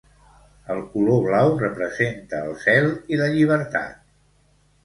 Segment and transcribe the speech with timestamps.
[0.75, 4.05] El color blau representa el cel i la llibertat.